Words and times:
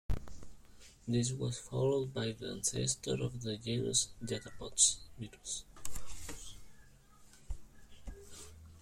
This 1.07 1.31
was 1.31 1.59
followed 1.59 2.11
by 2.11 2.31
the 2.31 2.53
ancestor 2.53 3.23
of 3.23 3.43
the 3.43 3.55
genus 3.57 4.09
Yatapoxvirus. 4.25 5.63